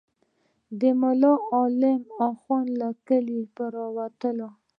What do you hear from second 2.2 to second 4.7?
اخند له کلي به راتللو.